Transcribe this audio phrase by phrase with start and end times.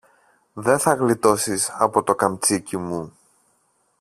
[0.53, 3.13] δε θα γλιτώσεις από το καμτσίκι μου.